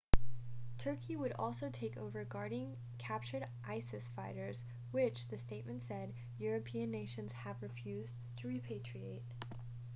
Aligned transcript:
turkey 0.79 1.15
would 1.15 1.31
also 1.33 1.69
take 1.69 1.95
over 1.95 2.25
guarding 2.25 2.75
captured 2.97 3.45
isis 3.63 4.09
fighters 4.15 4.65
which 4.89 5.27
the 5.27 5.37
statement 5.37 5.79
said 5.83 6.11
european 6.39 6.89
nations 6.89 7.31
have 7.31 7.61
refused 7.61 8.15
to 8.35 8.47
repatriate 8.47 9.21